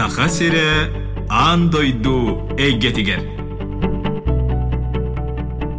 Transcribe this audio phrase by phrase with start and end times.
[0.00, 0.88] саха сире
[1.28, 2.12] аан дойду
[2.66, 3.20] эйгетигер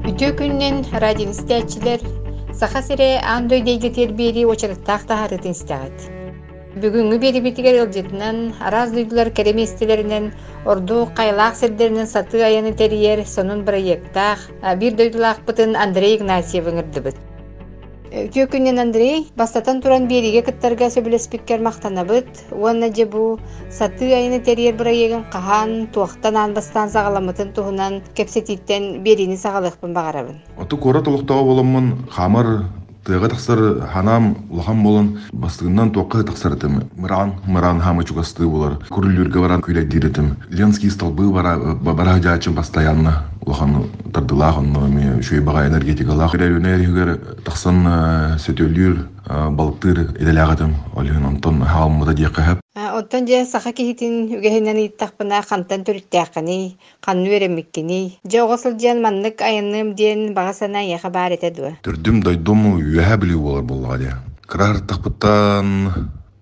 [0.09, 2.03] Үтө күннен радиостячилер
[2.60, 6.05] саха сире андой дейгетер бери очарыттаах тахарытын стагат.
[6.83, 10.29] Бүгүнгү бери битигер ылжытынан араз дүйдүлөр кереместилеринен
[10.76, 14.46] орду кайлаак сирдеринен саты аяны терьер сонун проекттаах
[14.85, 17.17] бир дойдулаакпытын Андрей Игнатьев ыңырдыбыт.
[18.12, 23.40] Үтө күннен Андрей бастатан туран бериге кыттарга сөбүлеспиккер мактанабыт, уонна же бу
[23.72, 30.44] саты айыны терьер проегин кахан туактан анбастан сагаламытын туһунан кепсетиттен берини сагалыхпын багарабын.
[30.59, 32.67] Оту кора толуктага боламмын хамар
[33.05, 39.39] тыга тахсар ханам улахан болон бастыгынан туакка тахсар этим мыран мыран хамы чугасты болар күрүлүргө
[39.39, 45.68] баран күйле диретим ленский столбы бара бара жачым постоянно улахан тардылах онно ми шуй бага
[45.68, 54.78] энергетикалах ревенеригер тахсан сөтөлүр балыктыр иделягатым олен онтон хаалмыда диякка Оттон же саха кихитин үгэһинэн
[54.88, 58.19] иттахпына хантан төрүттээххани, ханну эреммиккини.
[58.23, 61.72] Же оҕосул диэн маннык айынным диэн баҕа санаа яха баар этэ дуа.
[61.84, 64.16] түрдүм дойдум үөһэ билүү болар боллага дия
[64.47, 65.67] кырартахпыттан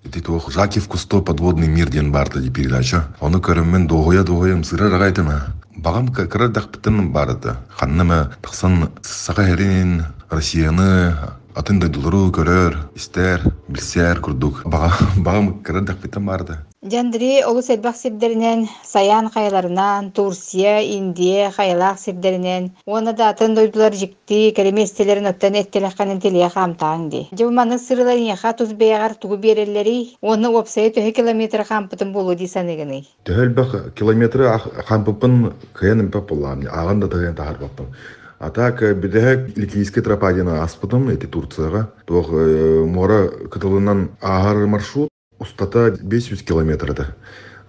[0.05, 3.03] Эти туох Жакив Кусто подводный мир ден барды ди передача.
[3.19, 5.53] Оны көрөммен догоя догоя сыра рагайтыма.
[5.83, 7.55] Багам кырар дахпыттан барды.
[7.69, 11.15] Ханнама тахсан сага херин Россияны
[11.55, 14.65] атын дойдулару көрөр, истер, билсер курдук.
[14.65, 16.57] Багам кырар дахпыттан барды.
[16.81, 24.53] Жандри олус элбах сирдеринен, Саян хайаларынан, Турсия, Индия хайалақ сирдеринен, оны да атын дойдулар жикти,
[24.55, 27.27] кереместелерин оттан эттелехканын телия хамтаң ди.
[27.35, 33.03] Жуманы сырылар яха туз бейгар тугу берелleri, оны опсайы төһө километр хампытын болу ди саныгыны.
[33.27, 34.47] Төхөлбөх километры
[34.87, 36.63] хампыпын кыян импап боллам.
[36.71, 37.91] Аган да тыгын тахар баптым.
[38.39, 41.91] А так бидеһе Ликийский тропадина аспытым эти Турцияга.
[42.05, 45.08] Тох мора кытылынан агар маршрут
[45.39, 47.15] устата 500 километрда.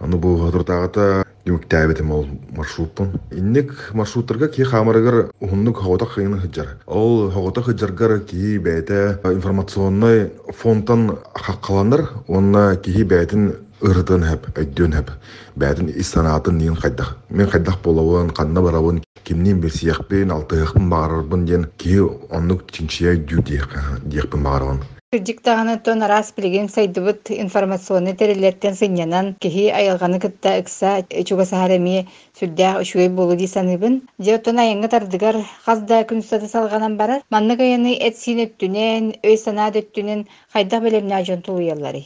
[0.01, 2.27] Аны бу хатыртагата юктәбетем ол
[2.57, 3.13] маршрутпын.
[3.31, 6.79] Инник маршруттарга ки хамарыгар ухуннук хогота хыйны хыджар.
[6.87, 15.11] Ол хогота хыджаргар ки бәйте информационный фонтан хаккаланыр, онна ки бәйтин ырытын хэп, өйдөн хэп.
[15.57, 17.17] Бәйтин истанатын нин хайдах.
[17.29, 23.43] Мен хайдах болауын, канна барауын, кимнин бир сияқпен, алтыяқпын бағарарбын ден, ки оннук чинчия дю
[23.43, 24.81] диякпын
[25.13, 25.27] бағарауын.
[25.27, 32.07] Диктаганы тон арас билген сайдыбыт информационный терелерден сынянан кихи айылганы кытта ыкса чуга сахарами
[32.39, 34.03] сүрдәк үчүгөй болу ди саныбын.
[34.21, 37.23] Же тон айыңы тардыгар казда күн саты салганан барар.
[37.31, 42.05] Манны гаяны эт син өттүнен, өй сана дөттүнен хайда белемне ажон тулуяллары.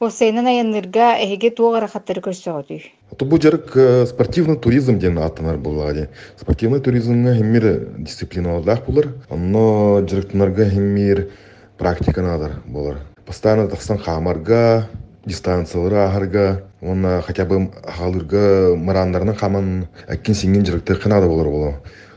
[0.00, 2.84] Айынырга эһиге туогара хаттары көрсөгөтүй.
[3.18, 3.74] То бу жарык
[4.06, 6.08] спортивный туризм ден атанар булгади.
[6.36, 9.08] Спортивный туризмга хеммир дисциплиналардах булар.
[9.28, 11.30] Онно жарыктынарга хеммир
[11.78, 12.98] практика надыр болар.
[13.24, 14.88] Постоянно тахсан хамарга,
[15.24, 19.70] дистанциялары ахарга, оны хотя бы халырга марандарның хамын
[20.08, 21.74] әккен сенген жүректе қинады болар болу.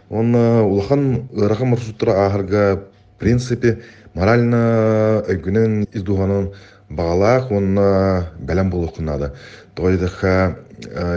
[0.10, 2.84] Оны улахан ыраха маршруттары ахарга
[3.16, 3.80] в принципе
[4.14, 6.52] морально өйгүнен издуганын
[6.90, 9.32] бағалақ, оны бәлем болу қынады.
[9.76, 10.58] Тойдыха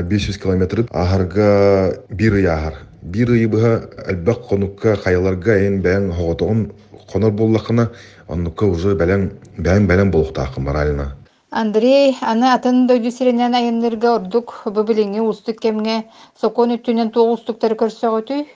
[0.08, 2.74] 500 километр ахарга бир яхар.
[3.02, 6.68] Бир ыйбыха әлбәк конукка хаяларга ен бәң хоғотоғын
[7.10, 7.90] конор боллақына
[8.28, 11.12] оннукка уже бәләң бәң бәләң болуқтақы морально.
[11.50, 16.02] Андрей, аны атын дойду сиренен айынырга ордук бөбіліңе устук кемге
[16.40, 18.46] сокон үттүнен тоғы устуктар көрсөгөтүй.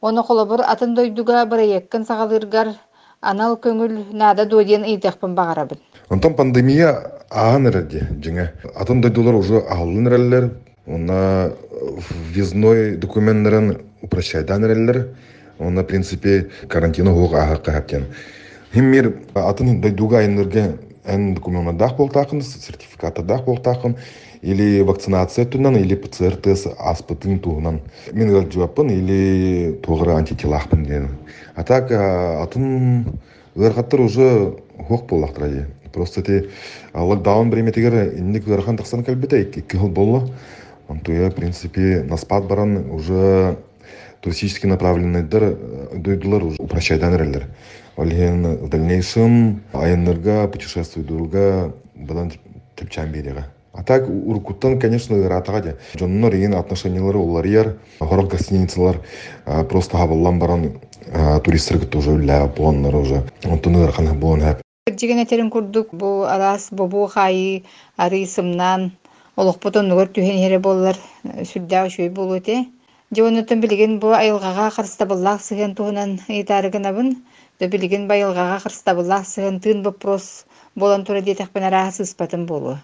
[0.00, 2.72] Оны қолабыр атын дойдуга проеккін сағалыргар
[3.20, 5.78] анал көңүл нада дойден ыйтықпын бағарабын.
[6.10, 6.90] Онтан пандемия
[7.30, 8.48] аған әрәді жыңа.
[8.74, 10.48] Атын дойдулар уже ағылын әрәлер,
[10.88, 11.52] оны
[12.34, 15.04] визной документлерін упрощайдан әрәлер,
[15.60, 18.08] оны, принципе, карантина хуқ ағаққа әптен.
[18.72, 23.96] Химмир атын дойдуга айынырга эн документадах болтақын, сертификатадах болтақын,
[24.42, 27.80] или вакцинация түннан, или ПЦР тест аспытын туғынан.
[28.12, 31.10] Мен жуаппын, или тоғыры антителахпын дені.
[31.56, 33.18] А так, атын
[33.56, 34.30] ғырғаттыр уже
[34.78, 36.44] хуқ боллақтыр Просто те
[36.94, 40.28] локдаун времетегер инник ғырған тақсан кәлбеті, екі хыл болла.
[40.88, 43.56] Онтуя, в принципе, на спад баран уже
[44.20, 45.56] туристически направленныйдер
[45.96, 47.48] дойдулар уже упрощайдан әрелер.
[47.96, 52.32] Олен в дальнейшем айынырга, путешествуйдурга бұдан
[52.76, 53.44] тепчан береға.
[53.72, 55.76] А так Уркуттан, конечно, ратага де.
[55.98, 59.00] Жоннор еген отношениялары олар ер, хорок гостиницалар
[59.68, 60.80] просто хабаллан баран
[61.44, 63.22] туристерге тоже үллә боланнар уже.
[63.44, 64.62] Онтон ырхан болан хэп.
[64.90, 67.62] Дигән әтерин күрдүк бу арас бу хайы
[67.96, 68.90] ары сымнан
[69.36, 72.66] олоқпотон нугар түһен хере боллар сүрдә шуй болу те.
[73.14, 77.16] Жонотон билген бу айылгага карстабыллак сыгын туһунан итарыгынабын.
[77.60, 82.78] Да билген байылгага карстабыллак сыгын тын вопрос болан тура диетекпен арасы ыспатын болу.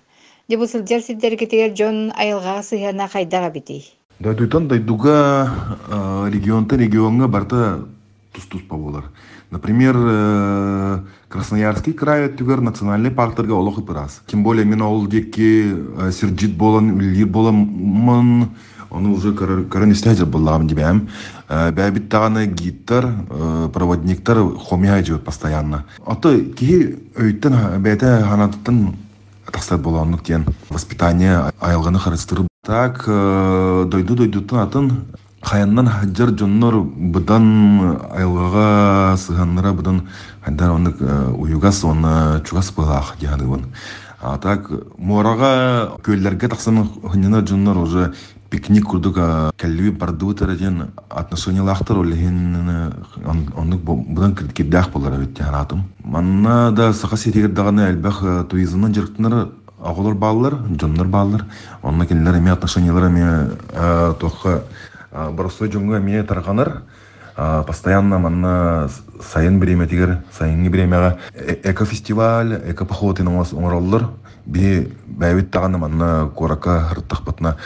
[0.48, 3.82] Дебу сылдьар сиддергетигер дьон айылҕаҕа сыһыана хайдаҕа битий.
[4.20, 5.48] Дойдуйтан дойдуга
[5.88, 7.86] э, регионта регионга барта
[8.32, 9.04] тус-тус болар.
[9.50, 9.94] Например,
[11.28, 14.22] Красноярский край түгер национальный парктарга олох ипырас.
[14.26, 18.50] Тем более мен ол декки э, сирджит болан, үллир боламын,
[18.90, 21.08] оны уже истәжір болам дебем.
[21.48, 23.06] Бәбит тағаны гидтар,
[23.72, 24.38] проводниктар
[24.68, 25.84] хомия живет постоянно.
[26.06, 28.96] Аты кихи өйттен бәйті ханаттын
[29.52, 35.04] тақсат боланлык тен воспитание айылғаны харыстырып Так, дойду дойдутун атын
[35.40, 40.08] хаяннан хаджар жоннор будан айлага сыганнара будан
[40.42, 43.66] хайдар онык уюгас оны чугас былах дияныгын.
[44.20, 44.68] А так,
[44.98, 48.14] морага көллерге таксан хынына жоннор уже
[48.50, 49.18] пикник курдук
[49.58, 52.92] кәллүи бардуу тараден отношение лахтар олехин
[53.56, 55.84] оннык будан кирдах болар бит атым.
[56.04, 59.48] Манна да саха сетигер даганы әлбәх туизмнан жырктынар
[59.78, 61.44] оголор баалар дьоннор баалар
[61.82, 64.62] онна кинилер эми отношениялар эми туохха
[65.32, 66.82] боростой жоңга эми тарганар
[67.36, 68.88] постоянно манна
[69.20, 71.18] сайын биреметигер сайынғы биремега
[71.64, 74.08] экофестиваль экопоход оңороллор
[74.46, 77.56] би бәйбит таганы манна корака хырттахпытна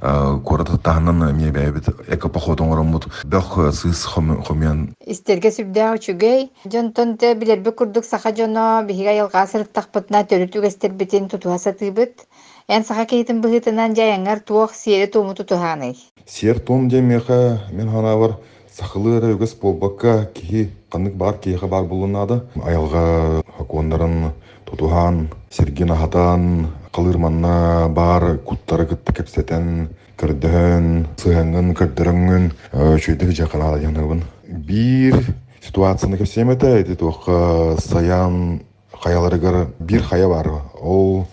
[0.00, 7.72] кората тагынан ми бәйбит экопоход оңоромут бөх сыс хомян Истерге сүбдә учугей, жонтон те билербе
[7.72, 12.26] курдук саха жоно биһига йылга сырттахпытна төрүт үгестер битин тутуаса тыбыт.
[12.68, 15.98] Эн саха кейтин быһытынан жаяңар туох сиэре тууму тутуханый.
[16.26, 18.38] Сер том демеха мен ханавар
[18.80, 22.40] сахылыра үгес болбакка кихи каннык бар киха бар булунады.
[22.64, 24.32] Аялга хакуандарын
[24.64, 34.24] тутухан, сергина хатан, калырманна бар куттары кытты кепсетен, кырдыһын, сыһаңын, кырдырыңын, чөйдігі жақанады яныбын.
[34.48, 35.18] Бир
[35.60, 38.62] ситуацияны кепсемете, эти туаққа саян
[38.96, 40.48] хаяларыгар бир хая бар.
[40.80, 41.26] Ол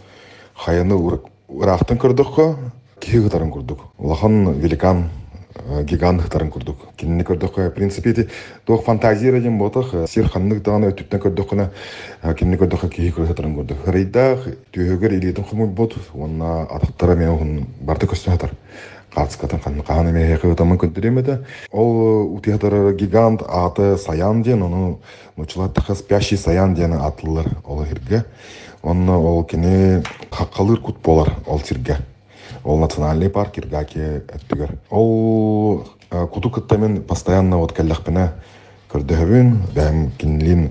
[0.53, 0.99] хаяны
[1.47, 2.55] ырақтын кырдыққа,
[2.99, 3.79] кихи гытарын курдук.
[3.97, 5.09] Улахан великан
[5.83, 6.77] гигант хытарын курдук.
[6.95, 8.27] Кинни көрдөх в принципе ти
[8.65, 11.71] тох фантазия дем ботох сир ханнык дагана көрдөх кына
[12.35, 13.77] кинни көрдөх кихи хытарын курдук.
[13.87, 14.37] Рейда
[14.73, 18.51] түйөгөр илетин хумуй бот онна атактара мен он барты көстө хатар.
[19.13, 21.39] Кацкатын хан каны мен хекы таман көндүремете.
[21.71, 24.97] Ол утиятар гигант аты Саян ден, оны
[25.35, 28.25] мучулатта спящий Саян ден атлылар ол хирге.
[28.83, 31.97] Онна ол кини хаккалыр кут болар ол сирге.
[32.63, 34.77] Ол национальный парк иргаки әттүгер.
[34.89, 38.29] Ол куту кыттамен постоянно вот кәлләхпенә
[38.91, 40.69] көрдөһөбүн, бәм кинлин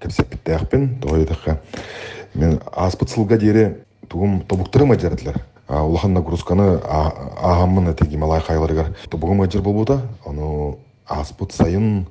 [0.00, 1.60] кепсеппиттәхпен, тойдыхка.
[2.34, 5.42] Мен аспыцылга дире тугум тобуктырыма жаратлар.
[5.68, 10.76] Улахан нагрузканы агаммын эти Гималай хайларыгар тобугум ажыр болбута, аны
[11.06, 12.06] аспыт сайын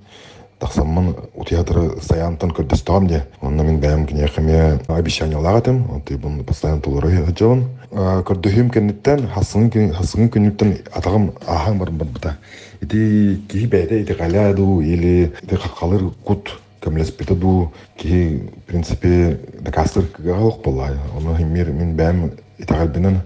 [0.60, 3.24] тахсаммын утеатры саянтан көрдөстөгам де.
[3.42, 7.66] Онна мен бәм кинехеме обещание лагатым, он ты бун постоянно толоры хаджавын.
[7.92, 12.38] Көрдөһүм кеннеттен хасыңын хасыңын күннеттен атагым ахан бар бар
[12.81, 20.06] Ити ки бәйдә ити галяду или ити хакалыр кут көмлеспете ду ки принципе да кастыр
[20.18, 20.98] галык болай.
[21.16, 23.22] Оны химир мен бәм ити галбинен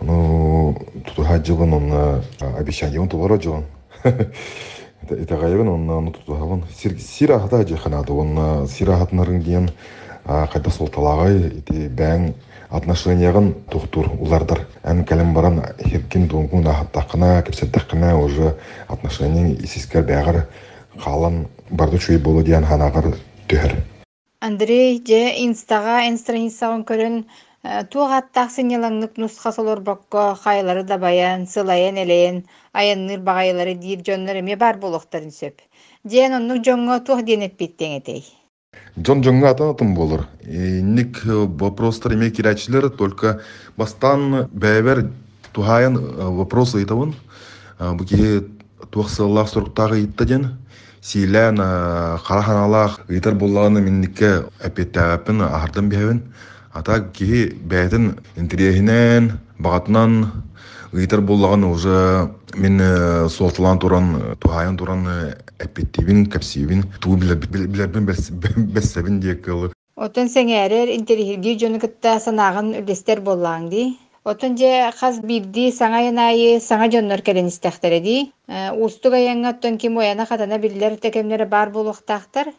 [0.00, 0.74] оны
[1.06, 2.22] тутуха жыгын оны
[2.58, 3.40] обещание толоры
[5.08, 5.22] жыгын.
[5.22, 8.12] Ити гайбын оны оны тутухабын сир ахата жыханады.
[8.12, 9.70] Оны сир ахатнарын диен
[10.24, 12.34] кайда сол талагай ити бәң
[12.70, 14.66] отношениягын тухтур улардар.
[14.84, 18.56] Ән кәлем баран хиркин дуңгун ахаттакына кепсеттакына уже
[18.88, 20.46] отношения исискер бәгәр
[20.98, 23.16] халан барды чуй болу диен ханагар
[23.48, 23.74] төһөр.
[24.40, 27.24] Андрей же инстага инстраницагын көрөн
[27.62, 34.56] туғаттақ синелаңнык нусха солор бокко хайлары да баян, сылайан элейен, аянныр багайлары дир жоннор эме
[34.56, 35.60] бар болуктарын сөп.
[36.04, 38.24] Диэн оннук жоңго тух денеп биттең этей.
[38.98, 40.26] Джон Джонга атанатын болыр.
[40.46, 43.40] Ник вопростар еме кирачилер, только
[43.76, 45.10] бастан бәйбер
[45.52, 45.98] тухаян
[46.40, 47.14] вопрос айтавын.
[47.78, 48.46] Бұке
[48.90, 50.56] туақсыллах сұрықтағы иттаден,
[51.02, 51.60] сийлән
[52.24, 56.22] қараханалах ыйтар боллағаны минникке әпеттәпін ағардан бәйбін.
[56.70, 60.12] Ата ки бәйтін интерьехінен, бағатынан
[60.94, 62.78] ыйтар боллағаны уже мен
[63.28, 65.02] солтылан туран, тухаян туран
[65.58, 69.72] әпеттебин, кәпсебин, туу билербин бәссәбин дие кылы.
[69.96, 73.84] Отон сеңәрер интерьерди жону кытта санагын үлестер боллаң ди.
[74.22, 78.30] Отон же хаз бирди саңа янайы саңа жоннор келен истәхтереди.
[78.78, 82.54] Устуга яңа оттон ким ояна хатана биллер текемнері бар болуқтақтар.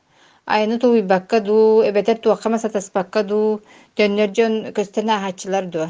[0.46, 3.62] Айны ду, эбетер туаққама сатаспакка ду,
[4.02, 5.90] төннөр жон көстен ахачылар ду.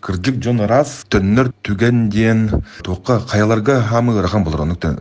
[0.00, 2.62] кырдьык дьон раз төннөр түген диэн.
[2.82, 4.96] Туокка хаяларга хамы ырахан болор онуктан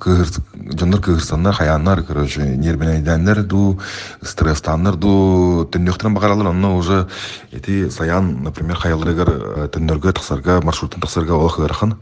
[0.00, 3.78] кыыр дьоннор кыырстаннар хаяннар короче нербенейденнер ду
[4.22, 7.06] стресстаннар ду төннөхтөрөн багаралар онно уже
[7.52, 11.94] эти саян например хаяларыгар төннөргө тахсарга маршруттан тахсарга олох ырахан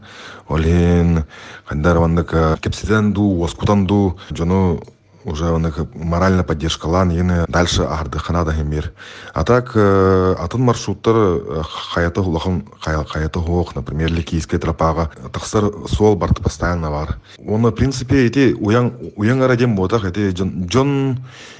[0.49, 1.23] олин
[1.67, 4.81] кандар ваннык кепсиден ду воскутан ду жону
[5.25, 8.93] уже он их морально поддержкалан ені дальше арды ханада хемир
[9.33, 16.15] а так э, атын маршруттар э, хаяты хулахан хаяты хуох например ликийская тропага тахсар сол
[16.15, 21.19] барты постоянно бар в принципе эти уяң уяң арадем ботах эти жон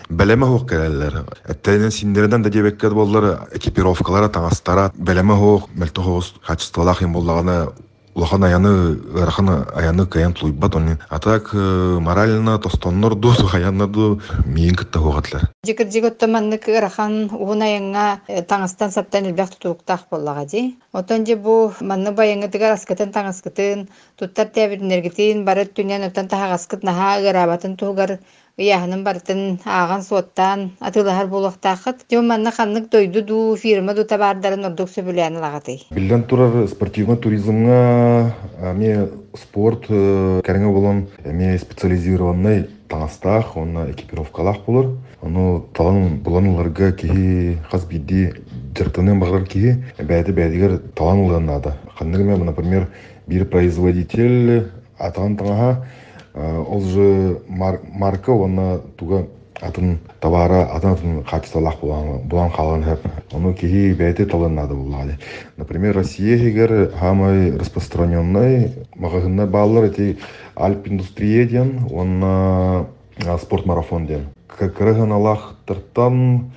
[0.09, 7.01] бәлеме хуох келелер әттәнен синдерден да дебекке боллар экипировкалара таңастара бәлеме хуох мелто хуос качестволах
[7.01, 7.71] им боллагана
[8.15, 14.21] улахан аяны ырахан аяны каян туйбат оны а так э, морально тостоннор ду аяннар ду
[14.45, 20.45] миин кытта хугатлар Жикер жиготто маннык ырахан уун аянга э, таңыстан саптан илбэх тутууктаах боллага
[20.45, 20.75] ди.
[20.91, 23.87] Отон же бу манны баяңытыгар аскытын таңаскытын,
[24.19, 28.17] туттар тәбирнергитин, бары түнен отон тахагаскыт наха ыгырабатын тугар
[28.57, 32.05] ыяһынын бартын ааган суоттан атылахар булуктаахыт.
[32.11, 35.87] Жо манна ханнык дойду ду фирма ду табардарын ордук сөбүлээн лагатый.
[35.89, 45.65] Билден турар спортивный туризмга ами спорт кәреңе болон ами специализированный таңастаах онна экипировкалаах болор ону
[45.73, 48.33] талан булануларга киһи хас бидди
[48.77, 52.87] жыртынын багырар киһи бәди бәдигер талан уланады ханныгме например
[53.27, 54.69] бир производитель
[54.99, 55.87] атан таңаха
[56.35, 59.27] ол же мар- марка онна туга
[59.61, 62.99] атын товара атын качестволах булан булан халан хеп
[63.33, 65.17] ону киһи бәди таланады булады
[65.57, 70.17] например россия егер хамай распространенный магазинна баалар эти
[70.55, 72.85] альп индустрия ден онна
[73.25, 76.51] а, спорт марафон ден кырыгыналах тыртан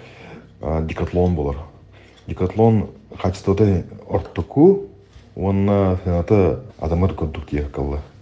[0.61, 1.56] а, декатлон болар.
[2.26, 2.88] Декатлон
[3.21, 4.87] качествоты ортуку
[5.37, 7.71] онна фенаты адамыр көрдүк тиек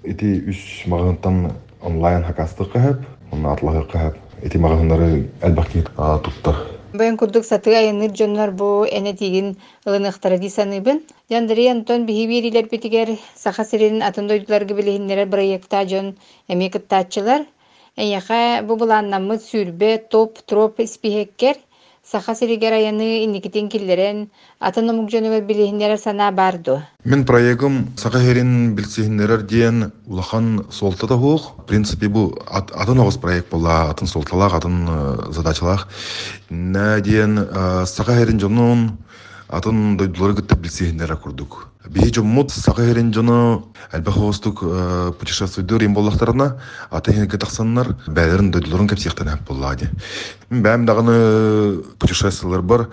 [0.04, 5.08] эти үч магазинтан онлайн хакасты кыһып онна атлахы кыһып эти магазиннары
[5.40, 5.84] әлбәки
[6.24, 6.56] туттар
[6.94, 11.00] Бэйэн курдук сатыга айыныр дьоннор бу эне тигин ылыныхтара ди саныыбын.
[11.30, 16.14] Жандыры Антон биһибирилер битигер саха сирин атын дойдуларга билиһиннерер проекта дьон
[16.48, 17.46] эми кыттаачылар.
[17.96, 21.56] Эйяха бу булааннаммыт сүүрбе топ троп испиһеккер
[22.04, 24.28] саха сиригер айаны инникитин киллерен
[24.60, 26.82] атын омук дьонугар билиһиннерер санаа баарду.
[27.04, 31.52] Мен проегым сака херин билсехиннерер диен улахан солтата хуох.
[31.58, 35.88] В принципе, бу ат- атын огыз проект була, атын солталах, атын э, задачалах.
[36.50, 38.98] Нә диен э, сака херин жонун
[39.48, 41.68] атын дойдулары гытта билсехиннерер курдук.
[41.84, 44.62] Бихи жоммут сака херин жону әлбә хостук
[45.20, 46.46] путешествуйдыр им боллахтарына
[46.90, 49.90] аты хин кытаксаннар бәлерин дойдуларын кепсехтен хәп буллади.
[50.48, 52.86] Бәм дагыны путешествиялар бар.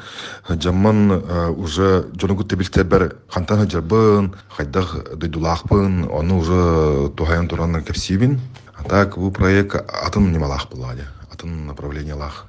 [0.50, 7.82] Жаман э, уже жону гытта билтер бер хантан хаджарбын, хайдах дойдулахпын, оны уже тухаян туранны
[7.82, 8.42] кепсибин.
[8.76, 11.08] А так бу проект атын немалах буллади.
[11.32, 12.48] Атын направлениялах.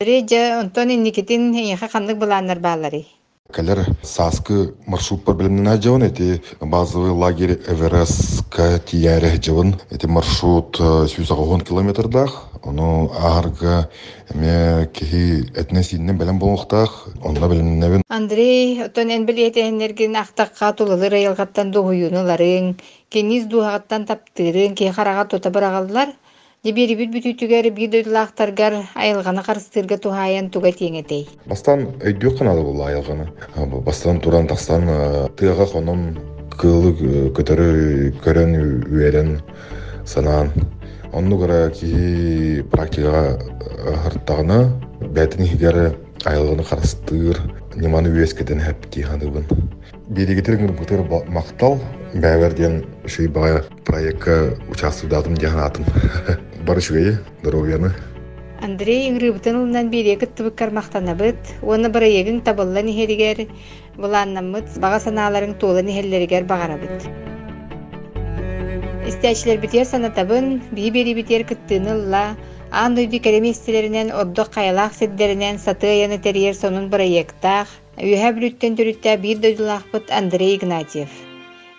[0.00, 3.04] Реджа онтон инникитин эйяха ханнык булааннар баалары.
[3.52, 9.74] Кәлер саскы маршрут бар білімнен әжеуін, эти базовый лагерь Эверестка тияре әжеуін.
[9.90, 12.38] Эти маршрут 110 километрдах.
[12.62, 13.76] Оны ағырға
[14.32, 16.94] әме кехи әтіне синнен бәлем болуқтақ.
[17.26, 22.76] Онда білімнен Андрей, отон эн билиэтэнерген ахтакка тулылыр айылгаттан дугуюнуларын,
[23.10, 26.14] кениз дуhagаттан таптырын, ке харага тота барагаллар,
[26.62, 31.24] дебери бит бүтүтүгер бир дөйлактаргар айылганы карыстырга тухаян туга теңетей.
[31.50, 33.26] Бастан өйдүк канады бұл айылғаны.
[33.56, 34.86] А, бу Бастан туран тастан
[35.40, 36.04] тыға қоным
[36.54, 36.92] кылы
[37.34, 38.54] көтөрі көрен
[38.92, 39.32] үйерен
[40.06, 40.52] санаан.
[41.10, 43.24] Онну кара ки практикаға
[44.06, 44.60] хырттағына
[45.18, 45.88] бәтін хигері
[46.30, 47.42] айылғаны қарыстыр,
[47.74, 49.50] неманы үйескеден әп кейханыбын.
[50.12, 51.00] Берегетеріңір бұтыр
[51.32, 51.78] мақтал,
[52.12, 55.86] бәверден шүй баға проектка участвовдатым дегенатым.
[56.68, 57.94] Бар здоровьяны.
[58.60, 63.48] Андрей ыңрыбытын ылынан бире кыттыбык кармактанабыт, оны барайегин табылла нихеригер,
[63.96, 67.08] булааннаммыт бага санааларын туола нихеллеригер багарабыт.
[69.08, 72.36] Истәчләр битер санатабын, бибери битер кыттыынылла,
[72.70, 77.66] ан дойду кереместилеринен ордо каялах сиддеринен саты аяны терьер сонун проекттах,
[78.02, 81.10] үйһә бүлүттен түрүттә бир дойдулахпыт Андрей Игнатьев.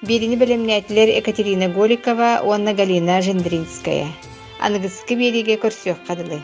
[0.03, 4.07] Биrini белемнәтләр Екатерина Голикова, онна Галина Жендринская.
[4.59, 6.39] Аныгыскы бериге көрсөк кадылы.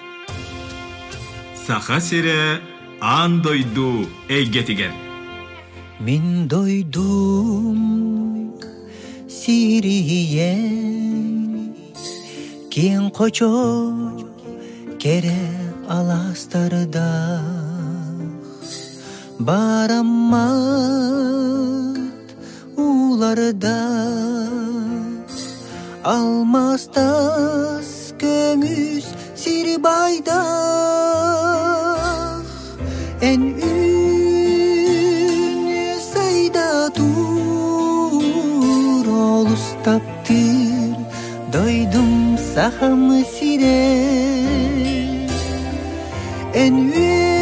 [1.65, 2.61] Саха сире
[2.99, 4.91] андойду эйгетигер.
[5.99, 7.79] Мин дойдум
[9.27, 10.89] сириен
[12.71, 13.51] кең кочо
[15.03, 15.35] кере
[15.89, 17.58] аластарда
[19.39, 20.51] Barama
[22.75, 23.79] ularda
[26.03, 27.87] Almastas
[28.19, 29.05] kömüz
[29.35, 30.43] sirbayda.
[33.21, 33.59] En ün
[36.13, 38.25] sayda dur
[39.07, 40.95] Olus taptir
[41.53, 43.99] doydum sahamı sire.
[46.53, 47.38] En ün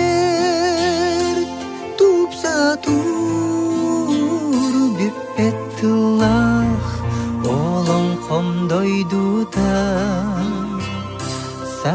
[9.45, 9.73] ta
[11.79, 11.93] sa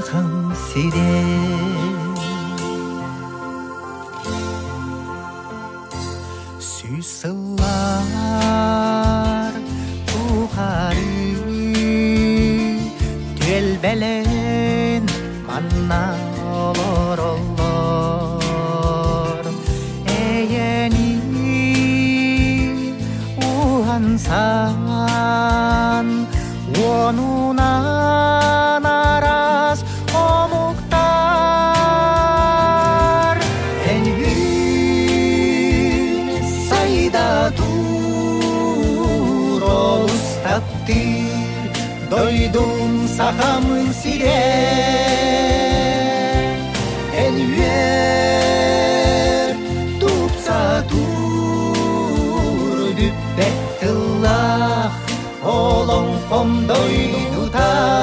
[56.28, 56.76] 放放對
[57.34, 58.01] 土他。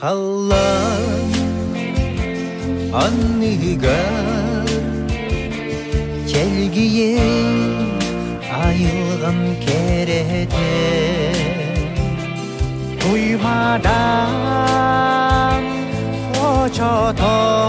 [0.00, 1.32] Қаллан
[3.04, 4.68] анныгар
[6.30, 7.26] келгие
[8.62, 10.70] айылган керете
[13.00, 13.94] туймадан
[16.52, 17.67] очото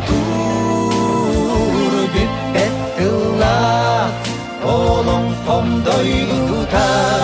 [0.00, 2.32] tur bit
[2.64, 3.58] et tula
[4.76, 6.14] olong pom doi
[6.72, 7.21] ta